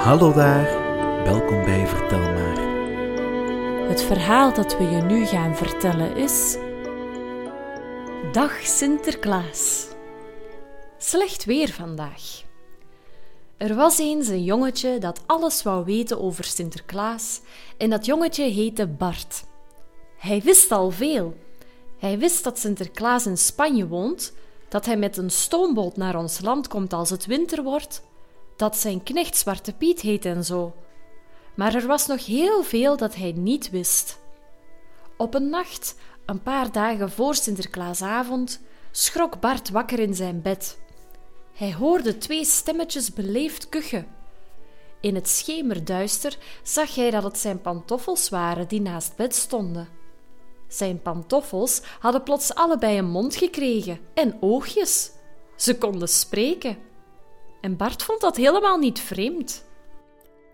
[0.00, 0.64] Hallo daar,
[1.24, 2.58] welkom bij Vertel maar.
[3.88, 6.56] Het verhaal dat we je nu gaan vertellen is.
[8.32, 9.86] Dag Sinterklaas.
[10.98, 12.42] Slecht weer vandaag.
[13.56, 17.40] Er was eens een jongetje dat alles wou weten over Sinterklaas
[17.78, 19.44] en dat jongetje heette Bart.
[20.18, 21.34] Hij wist al veel.
[21.98, 24.32] Hij wist dat Sinterklaas in Spanje woont,
[24.68, 28.02] dat hij met een stoomboot naar ons land komt als het winter wordt,
[28.60, 30.74] dat zijn knecht Zwarte Piet heet en zo.
[31.54, 34.18] Maar er was nog heel veel dat hij niet wist.
[35.16, 35.94] Op een nacht,
[36.26, 40.78] een paar dagen voor Sinterklaasavond, schrok Bart wakker in zijn bed.
[41.54, 44.06] Hij hoorde twee stemmetjes beleefd kuchen.
[45.00, 49.88] In het schemerduister zag hij dat het zijn pantoffels waren die naast bed stonden.
[50.68, 55.10] Zijn pantoffels hadden plots allebei een mond gekregen en oogjes.
[55.56, 56.88] Ze konden spreken.
[57.60, 59.64] En Bart vond dat helemaal niet vreemd.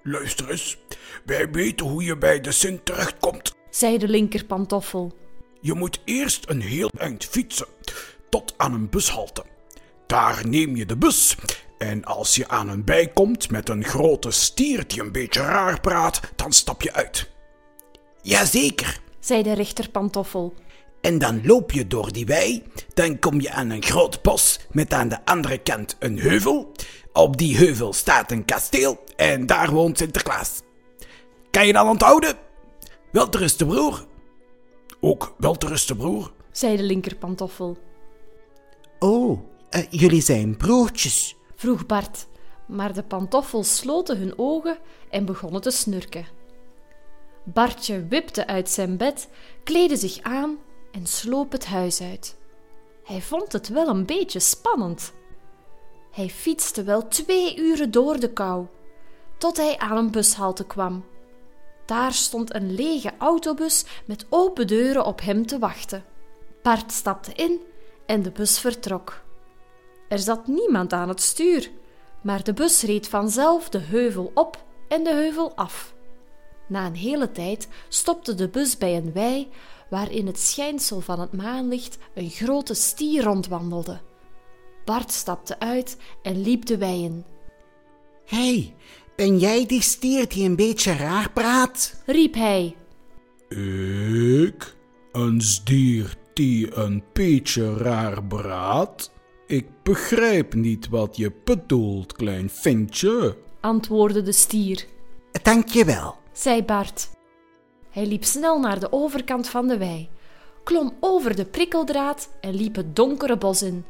[0.02, 0.78] Luister eens,
[1.24, 3.54] wij weten hoe je bij de Sint terechtkomt.
[3.70, 5.12] zei de linkerpantoffel.
[5.60, 7.66] Je moet eerst een heel eind fietsen,
[8.28, 9.44] tot aan een bushalte.
[10.06, 11.36] Daar neem je de bus
[11.78, 15.80] en als je aan een bij komt met een grote stier die een beetje raar
[15.80, 17.30] praat, dan stap je uit.
[18.22, 19.00] Jazeker.
[19.20, 20.54] zei de rechterpantoffel.
[21.06, 22.62] En dan loop je door die wei,
[22.94, 26.72] dan kom je aan een groot bos met aan de andere kant een heuvel.
[27.12, 30.60] Op die heuvel staat een kasteel en daar woont Sinterklaas.
[31.50, 32.36] Kan je dan onthouden?
[33.12, 34.06] Wel te rusten, broer.
[35.00, 36.32] Ook wel te rusten, broer.
[36.50, 37.78] zei de linkerpantoffel.
[38.98, 39.40] Oh,
[39.70, 41.36] eh, jullie zijn broertjes.
[41.54, 42.26] vroeg Bart,
[42.68, 44.78] maar de pantoffels sloten hun ogen
[45.10, 46.26] en begonnen te snurken.
[47.44, 49.28] Bartje wipte uit zijn bed,
[49.64, 50.58] kleedde zich aan
[50.96, 52.36] en sloop het huis uit.
[53.04, 55.12] Hij vond het wel een beetje spannend.
[56.10, 58.66] Hij fietste wel twee uren door de kou,
[59.38, 61.04] tot hij aan een bushalte kwam.
[61.86, 66.04] Daar stond een lege autobus met open deuren op hem te wachten.
[66.62, 67.60] Bart stapte in
[68.06, 69.22] en de bus vertrok.
[70.08, 71.70] Er zat niemand aan het stuur,
[72.20, 75.94] maar de bus reed vanzelf de heuvel op en de heuvel af.
[76.68, 79.48] Na een hele tijd stopte de bus bij een wei
[79.90, 84.00] waar in het schijnsel van het maanlicht een grote stier rondwandelde.
[84.84, 87.24] Bart stapte uit en liep de wei in.
[88.26, 88.74] Hé, hey,
[89.16, 92.02] ben jij die stier die een beetje raar praat?
[92.06, 92.76] riep hij.
[93.48, 94.74] Ik?
[95.12, 99.10] Een stier die een beetje raar praat?
[99.46, 103.36] Ik begrijp niet wat je bedoelt, klein ventje.
[103.60, 104.84] antwoordde de stier,
[105.42, 106.16] Dank je wel.
[106.32, 107.08] zei Bart.
[107.96, 110.08] Hij liep snel naar de overkant van de wei,
[110.64, 113.84] klom over de prikkeldraad en liep het donkere bos in.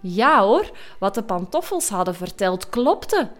[0.00, 3.30] Ja hoor, wat de pantoffels hadden verteld klopte.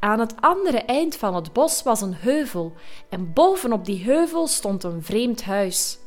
[0.00, 2.72] Aan het andere eind van het bos was een heuvel
[3.08, 5.98] en bovenop die heuvel stond een vreemd huis.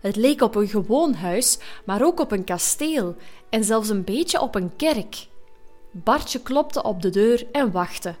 [0.00, 3.16] Het leek op een gewoon huis, maar ook op een kasteel
[3.50, 5.26] en zelfs een beetje op een kerk.
[5.90, 8.14] Bartje klopte op de deur en wachtte.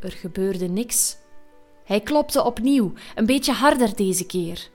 [0.00, 1.24] Er gebeurde niks.
[1.86, 4.68] Hij klopte opnieuw, een beetje harder deze keer.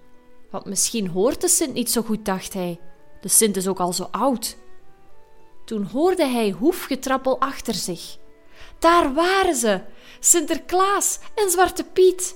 [0.50, 2.80] Want misschien hoort de Sint niet zo goed, dacht hij.
[3.22, 4.58] De Sint is ook al zo oud.
[5.66, 8.18] Toen hoorde hij hoefgetrappel achter zich.
[8.80, 9.82] Daar waren ze,
[10.20, 12.36] Sinterklaas en Zwarte Piet.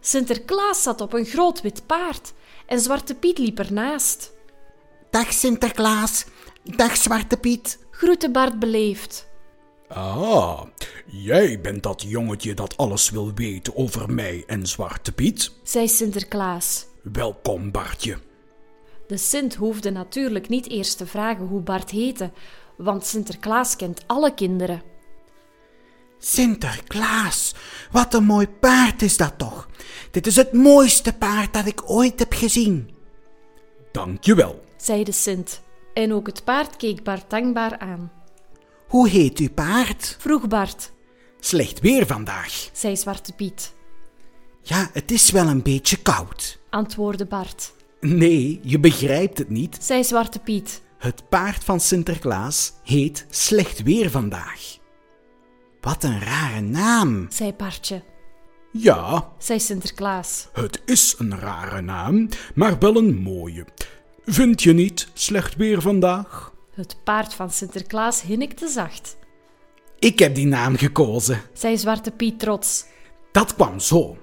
[0.00, 2.32] Sinterklaas zat op een groot wit paard
[2.66, 4.32] en Zwarte Piet liep ernaast.
[5.10, 6.24] Dag Sinterklaas.
[6.62, 7.78] Dag Zwarte Piet.
[7.90, 9.28] Groette Bart beleefd.
[9.94, 10.62] Ah,
[11.06, 15.52] jij bent dat jongetje dat alles wil weten over mij en Zwarte Piet?
[15.62, 16.86] zei Sinterklaas.
[17.02, 18.18] Welkom, Bartje.
[19.06, 22.30] De Sint hoefde natuurlijk niet eerst te vragen hoe Bart heette,
[22.76, 24.82] want Sinterklaas kent alle kinderen.
[26.18, 27.54] Sinterklaas,
[27.90, 29.68] wat een mooi paard is dat toch?
[30.10, 32.90] Dit is het mooiste paard dat ik ooit heb gezien.
[33.92, 34.64] Dankjewel.
[34.76, 35.62] zei de Sint.
[35.92, 38.23] En ook het paard keek Bart dankbaar aan.
[38.94, 40.16] Hoe heet uw paard?
[40.20, 40.92] Vroeg Bart,
[41.40, 42.68] Slecht weer vandaag.
[42.72, 43.74] zei Zwarte Piet.
[44.62, 46.58] Ja, het is wel een beetje koud.
[46.70, 49.76] Antwoordde Bart, Nee, je begrijpt het niet.
[49.80, 50.82] zei Zwarte Piet.
[50.98, 54.76] Het paard van Sinterklaas heet Slecht Weer vandaag.
[55.80, 57.26] Wat een rare naam.
[57.28, 58.02] zei Bartje,
[58.72, 60.48] Ja, zei Sinterklaas.
[60.52, 63.64] het is een rare naam, maar wel een mooie.
[64.24, 66.52] Vind je niet Slecht Weer vandaag?
[66.74, 69.16] Het paard van Sinterklaas hinnikte zacht,
[69.98, 71.40] Ik heb die naam gekozen.
[71.52, 72.84] zei Zwarte Piet trots.
[73.32, 74.18] Dat kwam zo.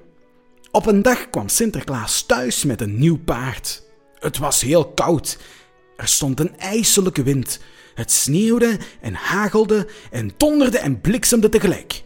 [0.71, 3.83] Op een dag kwam Sinterklaas thuis met een nieuw paard.
[4.19, 5.38] Het was heel koud.
[5.98, 7.59] Er stond een ijselijke wind.
[7.95, 12.03] Het sneeuwde en hagelde en donderde en bliksemde tegelijk.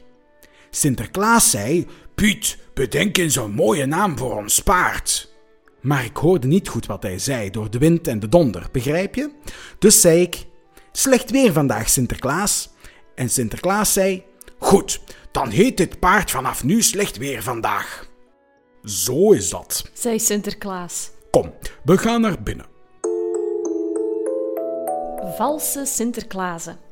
[0.70, 5.35] Sinterklaas zei: Piet, bedenk eens een mooie naam voor ons paard.
[5.86, 9.16] Maar ik hoorde niet goed wat hij zei door de wind en de donder, begrijp
[9.16, 9.32] je?
[9.80, 10.46] Dus zei ik:
[10.92, 12.70] Slecht weer vandaag, Sinterklaas.
[13.16, 14.24] En Sinterklaas zei:
[14.58, 15.02] Goed,
[15.32, 18.10] dan heet dit paard vanaf nu slecht weer vandaag.
[18.84, 19.90] Zo is dat.
[19.94, 21.10] zei Sinterklaas.
[21.32, 21.54] Kom,
[21.84, 22.66] we gaan naar binnen.
[25.36, 26.85] Valse Sinterklaasen.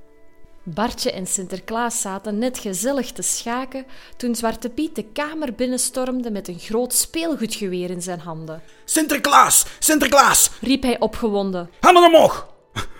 [0.64, 3.86] Bartje en Sinterklaas zaten net gezellig te schaken
[4.18, 8.62] toen Zwarte Piet de kamer binnenstormde met een groot speelgoedgeweer in zijn handen.
[8.86, 12.48] Sinterklaas, Sinterklaas, Riep hij opgewonden, handen omhoog.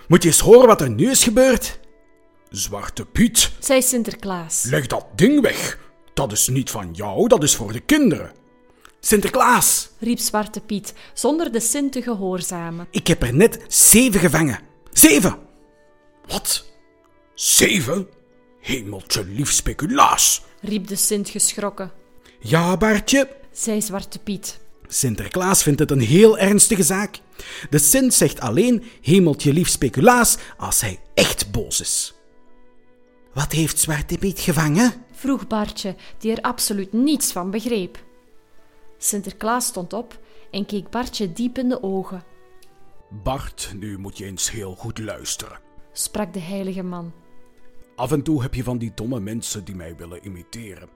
[0.08, 1.78] Moet je eens horen wat er nu is gebeurd?
[2.50, 4.64] Zwarte Piet, zei Sinterklaas.
[4.64, 5.78] leg dat ding weg.
[6.14, 8.32] Dat is niet van jou, dat is voor de kinderen.
[9.00, 12.86] Sinterklaas, riep Zwarte Piet, zonder de Sint te gehoorzamen.
[12.90, 14.58] ik heb er net zeven gevangen.
[14.92, 15.36] Zeven!
[16.26, 16.64] Wat?
[17.34, 18.08] Zeven?
[18.60, 20.42] Hemeltje lief speculaas.
[20.60, 21.92] riep de Sint geschrokken.
[22.40, 24.60] Ja, Bartje, zei Zwarte Piet.
[24.86, 27.18] Sinterklaas vindt het een heel ernstige zaak.
[27.70, 32.14] De Sint zegt alleen hemeltje lief speculaas als hij echt boos is.
[33.32, 34.92] Wat heeft Zwarte Piet gevangen?
[35.12, 38.04] vroeg Bartje, die er absoluut niets van begreep.
[38.98, 40.18] Sinterklaas stond op
[40.50, 42.24] en keek Bartje diep in de ogen,
[43.22, 45.58] Bart, nu moet je eens heel goed luisteren.
[45.92, 47.12] sprak de heilige man.
[47.96, 50.88] Af en toe heb je van die domme mensen die mij willen imiteren.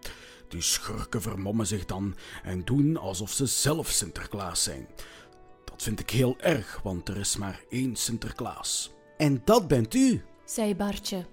[0.48, 4.88] Die schurken vermommen zich dan en doen alsof ze zelf Sinterklaas zijn.
[5.64, 8.92] Dat vind ik heel erg, want er is maar één Sinterklaas.
[9.16, 10.22] En dat bent u.
[10.44, 11.26] zei Bartje.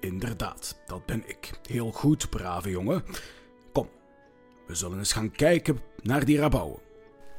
[0.00, 1.50] Inderdaad, dat ben ik.
[1.68, 3.04] Heel goed, brave jongen.
[3.72, 3.88] Kom,
[4.66, 6.80] we zullen eens gaan kijken naar die rabouwen.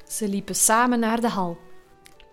[0.08, 1.58] Ze liepen samen naar de hal,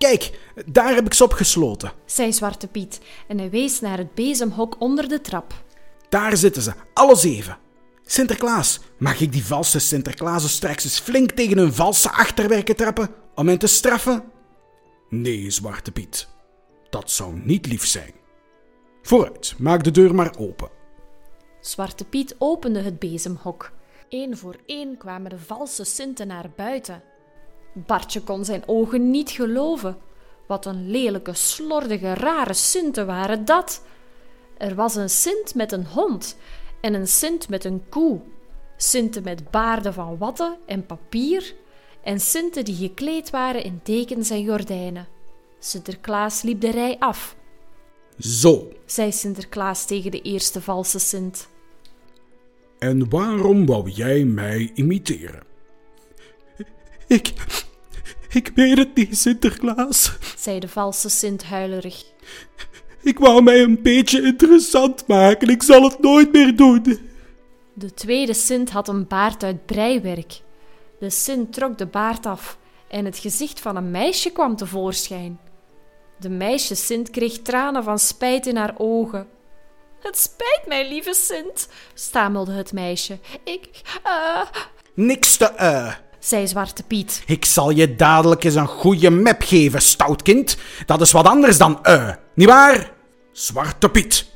[0.03, 1.93] Kijk, daar heb ik ze opgesloten.
[2.05, 5.65] zei Zwarte Piet en hij wees naar het bezemhok onder de trap.
[6.09, 7.59] Daar zitten ze, alle zeven.
[8.05, 13.49] Sinterklaas, mag ik die valse Sinterklaasen straks eens flink tegen hun valse achterwerken trappen om
[13.49, 14.25] hen te straffen?
[15.09, 16.29] Nee, Zwarte Piet.
[16.91, 18.13] Dat zou niet lief zijn.
[19.03, 20.71] Vooruit, maak de deur maar open.
[21.61, 23.73] Zwarte Piet opende het bezemhok.
[24.09, 27.03] Eén voor één kwamen de valse Sinten naar buiten.
[27.73, 29.97] Bartje kon zijn ogen niet geloven.
[30.47, 33.83] Wat een lelijke, slordige, rare Sinten waren dat.
[34.59, 36.37] Er was een Sint met een hond
[36.81, 38.21] en een Sint met een koe.
[38.77, 41.55] Sinten met baarden van watten en papier
[42.03, 45.09] en Sinten die gekleed waren in dekens en gordijnen.
[45.59, 47.37] Sinterklaas liep de rij af,
[48.19, 51.49] Zo, zei Sinterklaas tegen de eerste valse Sint.
[52.79, 55.43] en waarom wou jij mij imiteren?
[57.13, 57.33] Ik.
[58.29, 60.13] Ik weet het niet, Sinterklaas.
[60.37, 62.05] zei de valse Sint huilerig.
[63.03, 65.49] Ik wou mij een beetje interessant maken.
[65.49, 67.11] Ik zal het nooit meer doen.
[67.75, 70.41] De tweede Sint had een baard uit breiwerk.
[70.99, 72.59] De Sint trok de baard af
[72.89, 75.41] en het gezicht van een meisje kwam tevoorschijn.
[76.19, 79.27] De meisje Sint kreeg tranen van spijt in haar ogen.
[80.01, 83.19] Het spijt mij, lieve Sint, stamelde het meisje.
[83.45, 83.69] Ik,
[84.03, 84.43] eh,
[84.95, 85.95] Niks te eh.
[86.25, 87.23] Zei Zwarte Piet.
[87.27, 90.57] Ik zal je dadelijk eens een goede map geven, stout kind.
[90.87, 92.93] Dat is wat anders dan eh, nietwaar?
[93.33, 94.31] Zwarte Piet.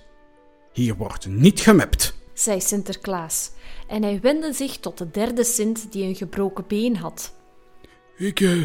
[0.73, 2.14] Hier wordt niet gemapt.
[2.35, 3.50] zei Sinterklaas.
[3.87, 7.33] En hij wendde zich tot de derde Sint die een gebroken been had.
[8.16, 8.62] Ik, eh,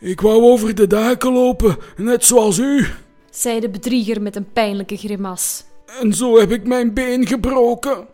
[0.00, 2.86] ik wou over de daken lopen, net zoals u.
[3.30, 5.64] zei de bedrieger met een pijnlijke grimas.
[6.00, 8.06] En zo heb ik mijn been gebroken.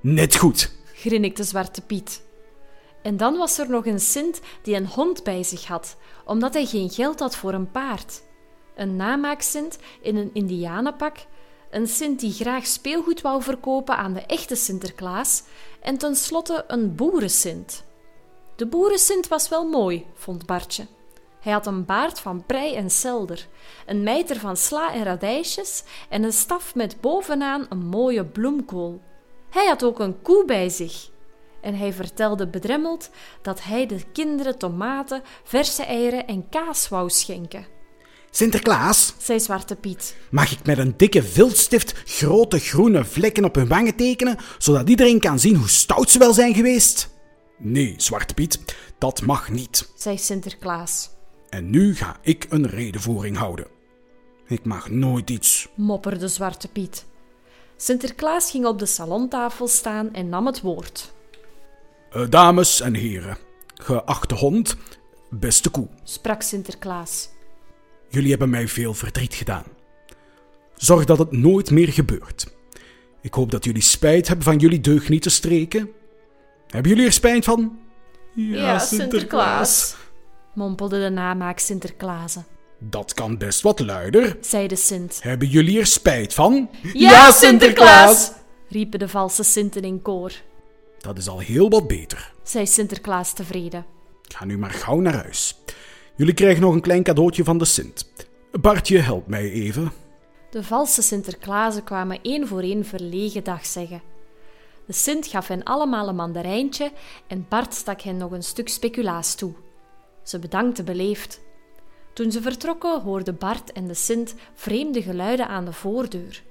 [0.00, 0.72] Net goed.
[0.94, 2.24] grinnikte Zwarte Piet.
[3.06, 6.66] En dan was er nog een Sint die een hond bij zich had, omdat hij
[6.66, 8.22] geen geld had voor een paard.
[8.74, 11.16] Een namaaksint in een indianenpak,
[11.70, 15.42] een Sint die graag speelgoed wou verkopen aan de echte Sinterklaas
[15.80, 17.84] en tenslotte een boerensint.
[18.56, 20.86] De boerensint was wel mooi, vond Bartje.
[21.40, 23.48] Hij had een baard van prei en selder,
[23.86, 29.00] een mijter van sla en radijsjes en een staf met bovenaan een mooie bloemkool.
[29.50, 31.14] Hij had ook een koe bij zich.
[31.66, 33.10] En hij vertelde bedremmeld
[33.42, 37.66] dat hij de kinderen tomaten, verse eieren en kaas wou schenken,
[38.30, 40.16] Sinterklaas, zei Zwarte Piet.
[40.30, 45.20] mag ik met een dikke viltstift grote groene vlekken op hun wangen tekenen, zodat iedereen
[45.20, 47.10] kan zien hoe stout ze wel zijn geweest?
[47.58, 49.90] Nee, Zwarte Piet, dat mag niet.
[49.96, 51.10] zei Sinterklaas.
[51.48, 53.66] En nu ga ik een redenvoering houden.
[54.46, 55.68] Ik mag nooit iets.
[55.74, 57.04] mopperde Zwarte Piet.
[57.76, 61.14] Sinterklaas ging op de salontafel staan en nam het woord.
[62.16, 63.36] Eh, dames en heren,
[63.74, 64.76] geachte hond,
[65.30, 65.88] beste koe.
[66.02, 67.28] Sprak Sinterklaas.
[68.08, 69.64] Jullie hebben mij veel verdriet gedaan.
[70.76, 72.54] Zorg dat het nooit meer gebeurt.
[73.22, 75.90] Ik hoop dat jullie spijt hebben van jullie deugnietenstreken.
[76.66, 77.78] Hebben jullie er spijt van?
[80.54, 82.36] mompelde de namaak Sinterklaas.
[82.78, 84.36] Dat kan best wat luider.
[84.40, 85.18] zei de Sint.
[85.22, 86.70] Hebben jullie er spijt van?
[86.92, 88.32] Ja, Sinterklaas!
[88.68, 90.32] riepen de valse Sinten in koor.
[91.06, 92.32] Dat is al heel wat beter.
[92.42, 93.86] zei Sinterklaas tevreden.
[94.22, 95.56] Ga nu maar gauw naar huis.
[96.16, 98.12] Jullie krijgen nog een klein cadeautje van de Sint.
[98.60, 99.92] Bartje, help mij even.
[100.50, 104.02] De valse Sinterklaasen kwamen één voor één verlegen dag zeggen.
[104.86, 106.92] De Sint gaf hen allemaal een mandarijntje
[107.26, 109.52] en Bart stak hen nog een stuk speculaas toe.
[110.22, 111.40] Ze bedankte beleefd.
[112.12, 116.42] Toen ze vertrokken hoorden Bart en de Sint vreemde geluiden aan de voordeur.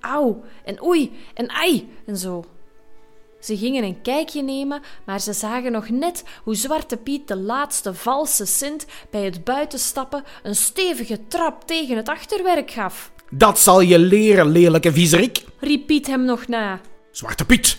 [0.00, 2.44] Auw en oei en ai en zo.
[3.42, 7.94] Ze gingen een kijkje nemen, maar ze zagen nog net hoe Zwarte Piet de laatste
[7.94, 13.12] valse Sint bij het buitenstappen een stevige trap tegen het achterwerk gaf.
[13.30, 16.80] Dat zal je leren, lelijke viezerik, riep Piet hem nog na.
[17.10, 17.78] Zwarte Piet,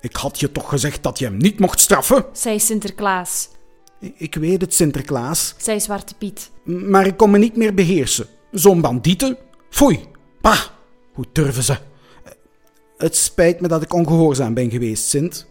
[0.00, 2.24] ik had je toch gezegd dat je hem niet mocht straffen?
[2.32, 3.48] zei Sinterklaas.
[4.14, 6.50] Ik weet het, Sinterklaas, zei Zwarte Piet.
[6.64, 8.26] Maar ik kon me niet meer beheersen.
[8.50, 9.38] Zo'n bandieten?
[9.70, 10.00] Foei,
[10.40, 10.56] pa,
[11.12, 11.76] hoe durven ze?
[13.00, 15.46] Het spijt me dat ik ongehoorzaam ben geweest, Sint.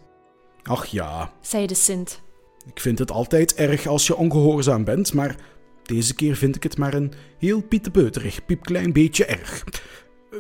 [0.64, 2.22] Ach ja, zei de Sint.
[2.66, 5.36] Ik vind het altijd erg als je ongehoorzaam bent, maar
[5.84, 9.64] deze keer vind ik het maar een heel pietebeuterig, piepklein beetje erg.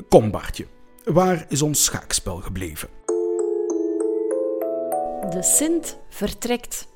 [0.09, 0.65] Kom, Bartje,
[1.03, 2.89] waar is ons schaakspel gebleven?
[5.29, 6.87] De Sint vertrekt.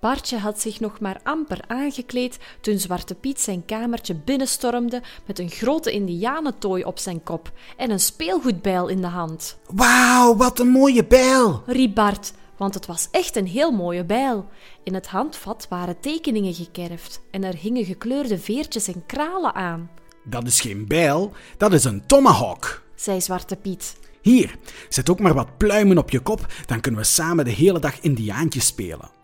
[0.00, 5.50] Bartje had zich nog maar amper aangekleed toen Zwarte Piet zijn kamertje binnenstormde met een
[5.50, 9.56] grote indianentooi op zijn kop en een speelgoedbijl in de hand.
[9.70, 11.62] Wauw, wat een mooie bijl!
[11.66, 14.48] riep Bart, want het was echt een heel mooie bijl.
[14.82, 19.90] In het handvat waren tekeningen gekerfd en er hingen gekleurde veertjes en kralen aan.
[20.24, 23.96] Dat is geen bijl, dat is een tomahawk, zei Zwarte Piet.
[24.20, 24.56] Hier,
[24.88, 28.00] zet ook maar wat pluimen op je kop, dan kunnen we samen de hele dag
[28.00, 29.15] indiaantjes spelen.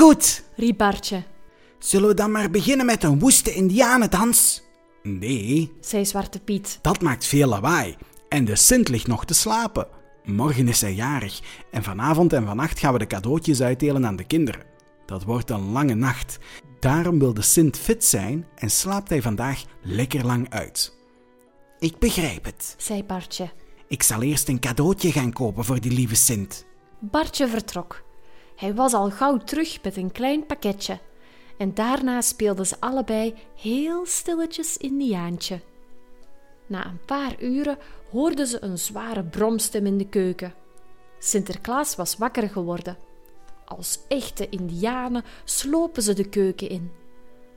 [0.00, 1.22] Goed, riep Bartje.
[1.78, 4.62] Zullen we dan maar beginnen met een woeste indianendans?
[5.02, 6.78] Nee, zei Zwarte Piet.
[6.82, 7.96] Dat maakt veel lawaai.
[8.28, 9.86] En de Sint ligt nog te slapen.
[10.24, 11.40] Morgen is hij jarig
[11.70, 14.62] en vanavond en vannacht gaan we de cadeautjes uitdelen aan de kinderen.
[15.06, 16.38] Dat wordt een lange nacht.
[16.78, 20.96] Daarom wil de Sint fit zijn en slaapt hij vandaag lekker lang uit.
[21.78, 23.50] Ik begrijp het, zei Bartje.
[23.88, 26.66] Ik zal eerst een cadeautje gaan kopen voor die lieve Sint.
[27.00, 28.08] Bartje vertrok.
[28.60, 30.98] Hij was al gauw terug met een klein pakketje.
[31.56, 35.60] En daarna speelden ze allebei heel stilletjes Indiaantje.
[36.66, 37.78] Na een paar uren
[38.10, 40.54] hoorden ze een zware bromstem in de keuken.
[41.18, 42.96] Sinterklaas was wakker geworden.
[43.64, 46.92] Als echte Indianen slopen ze de keuken in.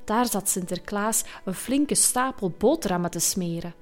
[0.03, 3.73] Daar zat Sinterklaas een flinke stapel boterhammen te smeren.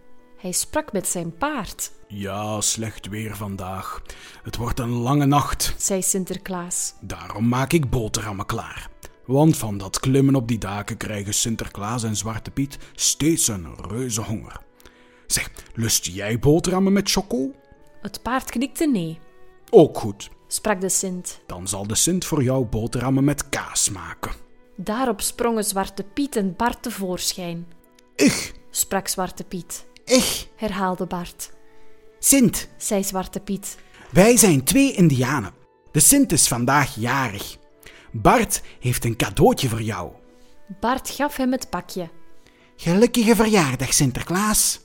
[0.42, 1.92] Hij sprak met zijn paard.
[2.08, 4.02] Ja, slecht weer vandaag.
[4.44, 6.94] Het wordt een lange nacht, zei Sinterklaas.
[7.02, 8.90] Daarom maak ik boterhammen klaar.
[9.26, 14.22] Want van dat klimmen op die daken krijgen Sinterklaas en Zwarte Piet steeds een reuze
[14.22, 14.62] honger.
[15.28, 17.52] Zeg, lust jij boterhammen met choco?
[18.02, 19.20] Het paard knikte nee.
[19.70, 21.42] Ook goed, sprak de Sint.
[21.46, 24.32] Dan zal de Sint voor jou boterhammen met kaas maken.
[24.76, 27.68] Daarop sprongen Zwarte Piet en Bart tevoorschijn.
[28.16, 29.90] Ich, sprak Zwarte Piet.
[30.12, 31.52] Ich, herhaalde Bart.
[32.20, 33.78] Sint, zei Zwarte Piet.
[34.10, 35.54] Wij zijn twee Indianen.
[35.92, 37.58] De Sint is vandaag jarig.
[38.12, 40.12] Bart heeft een cadeautje voor jou.
[40.80, 42.10] Bart gaf hem het pakje.
[42.76, 44.80] Gelukkige verjaardag, Sinterklaas.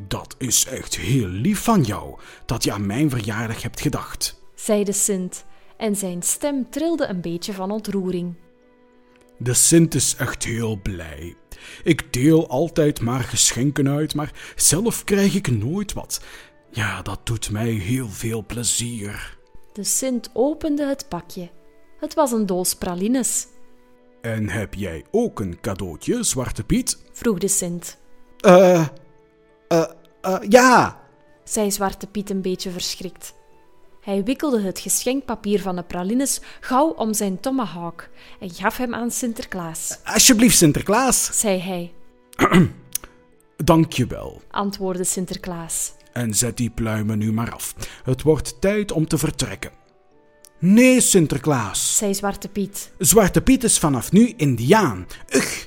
[0.00, 4.84] Dat is echt heel lief van jou dat je aan mijn verjaardag hebt gedacht, zei
[4.84, 5.44] de Sint,
[5.76, 8.34] en zijn stem trilde een beetje van ontroering.
[9.38, 11.36] De Sint is echt heel blij.
[11.84, 16.20] Ik deel altijd maar geschenken uit, maar zelf krijg ik nooit wat.
[16.70, 19.38] Ja, dat doet mij heel veel plezier.
[19.72, 21.50] De Sint opende het pakje.
[21.98, 23.46] Het was een doos pralines.
[24.20, 26.98] En heb jij ook een cadeautje, Zwarte Piet?
[27.12, 27.98] vroeg de Sint.
[28.38, 28.86] Eh, uh,
[29.68, 29.84] uh,
[30.22, 31.00] uh, ja,
[31.44, 33.34] zei Zwarte Piet een beetje verschrikt.
[34.04, 38.08] Hij wikkelde het geschenkpapier van de pralines gauw om zijn tomahawk
[38.40, 39.98] en gaf hem aan Sinterklaas.
[40.04, 41.92] Alsjeblieft, Sinterklaas, zei hij.
[43.56, 45.92] Dank je wel, antwoordde Sinterklaas.
[46.12, 47.74] En zet die pluimen nu maar af.
[48.04, 49.70] Het wordt tijd om te vertrekken.
[50.58, 52.92] Nee, Sinterklaas, zei Zwarte Piet.
[52.98, 55.06] Zwarte Piet is vanaf nu Indiaan.
[55.30, 55.66] Ugh.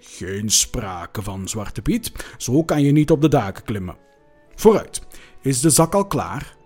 [0.00, 2.12] Geen sprake van Zwarte Piet.
[2.38, 3.96] Zo kan je niet op de daken klimmen.
[4.54, 5.00] Vooruit.
[5.42, 6.60] Is de zak al klaar?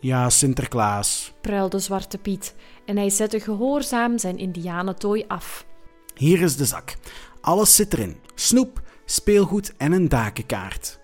[0.00, 5.66] Ja, Sinterklaas, pruilde Zwarte Piet en hij zette gehoorzaam zijn indianentooi af.
[6.14, 6.96] Hier is de zak.
[7.40, 11.00] Alles zit erin: snoep, speelgoed en een dakenkaart.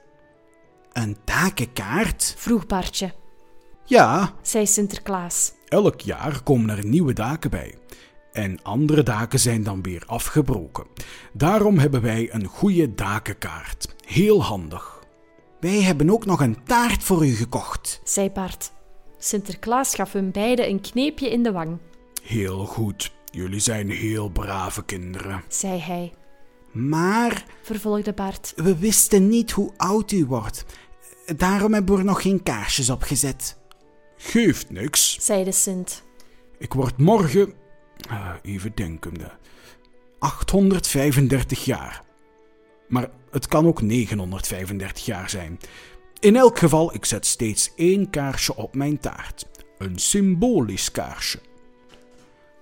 [0.93, 2.35] Een takenkaart?
[2.37, 3.15] vroeg Bartje.
[3.85, 5.53] Ja, zei Sinterklaas.
[5.69, 7.75] elk jaar komen er nieuwe daken bij.
[8.33, 10.87] En andere daken zijn dan weer afgebroken.
[11.33, 13.95] Daarom hebben wij een goede dakenkaart.
[14.07, 15.03] Heel handig.
[15.61, 18.01] Wij hebben ook nog een taart voor u gekocht.
[18.05, 18.73] zei Bart.
[19.25, 21.79] Sinterklaas gaf hun beiden een kneepje in de wang,
[22.23, 23.13] Heel goed.
[23.31, 25.43] Jullie zijn heel brave kinderen.
[25.49, 26.13] zei hij.
[26.73, 28.53] Maar Vervolgde Bart.
[28.57, 30.65] we wisten niet hoe oud u wordt.
[31.37, 33.59] Daarom hebben we er nog geen kaarsjes op gezet.
[34.17, 35.19] Geeft niks.
[35.21, 36.03] zei de Sint.
[36.59, 37.53] Ik word morgen.
[38.11, 39.17] eh, even denken.
[39.25, 39.31] eh,
[40.19, 42.03] 835 jaar.
[42.89, 45.59] Maar het kan ook 935 jaar zijn.
[46.25, 49.47] In elk geval, ik zet steeds één kaarsje op mijn taart.
[49.79, 51.39] Een symbolisch kaarsje.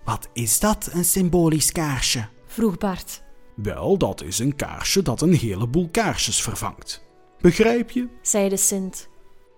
[0.05, 2.29] Wat is dat, een symbolisch kaarsje?
[2.47, 3.23] vroeg Bart.
[3.55, 7.05] Wel, dat is een kaarsje dat een heleboel kaarsjes vervangt.
[7.41, 8.09] Begrijp je?
[8.23, 9.09] zei de Sint.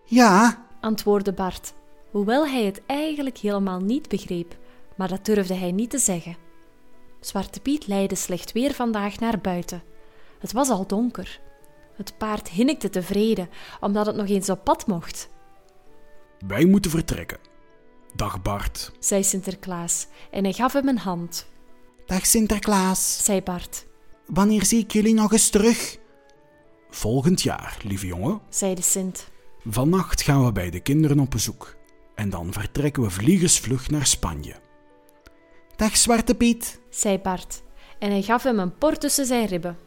[0.04, 1.74] Ja, antwoordde Bart,
[2.10, 4.56] hoewel hij het eigenlijk helemaal niet begreep,
[4.96, 6.36] maar dat durfde hij niet te zeggen.
[7.20, 9.82] Zwarte Piet leidde slecht weer vandaag naar buiten.
[10.38, 11.40] Het was al donker.
[11.96, 13.48] Het paard hinnikte tevreden,
[13.80, 15.28] omdat het nog eens op pad mocht,
[16.46, 17.38] Wij moeten vertrekken.
[18.14, 18.92] Dag Bart.
[18.98, 21.46] zei Sinterklaas, en hij gaf hem een hand,
[22.06, 23.24] dag Sinterklaas.
[23.24, 23.86] zei Bart,
[24.26, 25.98] Wanneer zie ik jullie nog eens terug?
[26.90, 28.40] Volgend jaar, lieve jongen.
[28.48, 29.28] zei de Sint,
[29.64, 31.76] Vannacht gaan we bij de kinderen op bezoek.
[32.14, 34.54] En dan vertrekken we vliegensvlug naar Spanje.
[35.76, 36.80] Dag Zwarte Piet.
[36.90, 37.62] zei Bart,
[37.98, 39.78] en hij gaf hem een por tussen zijn ribben,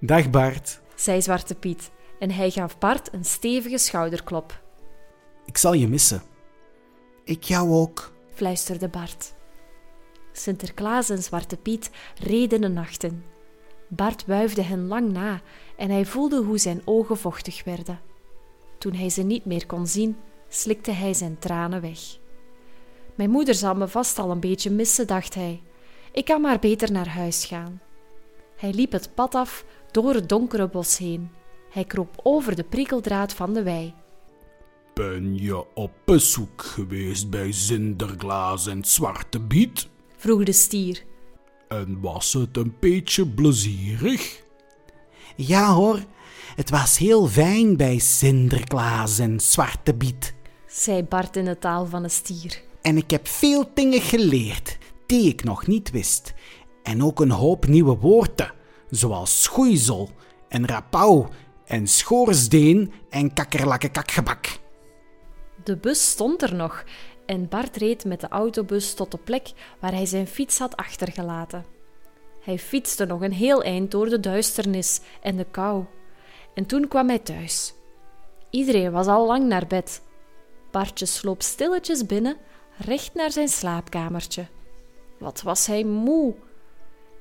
[0.00, 0.80] Dag Bart.
[0.96, 4.60] Zei Zwarte Piet, en hij gaf Bart een stevige schouderklop,
[5.44, 6.22] Ik zal je missen.
[7.24, 8.12] Ik jou ook.
[8.34, 9.34] fluisterde Bart.
[10.32, 11.90] Sinterklaas en Zwarte Piet
[12.22, 13.24] reden de nacht in.
[13.88, 15.40] Bart wuifde hen lang na
[15.76, 18.00] en hij voelde hoe zijn ogen vochtig werden.
[18.78, 20.16] Toen hij ze niet meer kon zien,
[20.48, 21.98] slikte hij zijn tranen weg.
[23.14, 25.62] Mijn moeder zal me vast al een beetje missen, dacht hij.
[26.12, 27.80] Ik kan maar beter naar huis gaan.
[28.56, 31.30] Hij liep het pad af door het donkere bos heen.
[31.70, 33.94] Hij kroop over de prikkeldraad van de wei.
[34.94, 39.88] Ben je op bezoek geweest bij Sinterklaas en Zwarte Piet?
[40.16, 41.02] Vroeg de stier.
[41.68, 44.44] En was het een beetje plezierig?
[45.36, 46.00] Ja hoor,
[46.56, 50.34] het was heel fijn bij Sinterklaas en Zwarte Piet.
[50.66, 52.62] zei Bart in de taal van een stier.
[52.82, 56.34] En ik heb veel dingen geleerd die ik nog niet wist.
[56.82, 58.52] En ook een hoop nieuwe woorden,
[58.90, 60.10] zoals schoeisel
[60.48, 61.28] en rapauw
[61.64, 64.58] en schoorsteen en kakkerlakkekakgebak.
[65.64, 66.84] De bus stond er nog
[67.26, 71.64] en Bart reed met de autobus tot de plek waar hij zijn fiets had achtergelaten.
[72.40, 75.84] Hij fietste nog een heel eind door de duisternis en de kou.
[76.54, 77.74] En toen kwam hij thuis.
[78.50, 80.02] Iedereen was al lang naar bed.
[80.70, 82.36] Bartje sloop stilletjes binnen,
[82.76, 84.46] recht naar zijn slaapkamertje.
[85.18, 86.34] Wat was hij moe!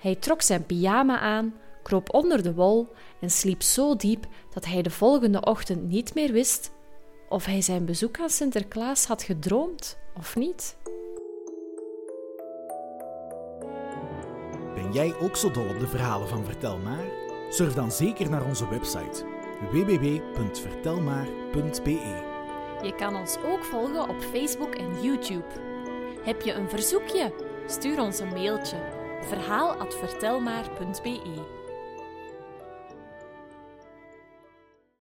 [0.06, 2.88] Hij trok zijn pyjama aan, kroop onder de wol
[3.20, 6.72] en sliep zo diep dat hij de volgende ochtend niet meer wist
[7.30, 10.78] of hij zijn bezoek aan Sinterklaas had gedroomd of niet.
[14.76, 17.06] Ben jij ook zo dol op de verhalen van Vertel Maar?
[17.50, 19.26] Surf dan zeker naar onze website
[19.72, 22.24] www.vertelmaar.be.
[22.82, 25.48] Je kan ons ook volgen op Facebook en YouTube.
[26.24, 27.34] Heb je een verzoekje?
[27.68, 28.95] Stuur ons een mailtje
[29.30, 31.55] verhaal@vertelmaar.be.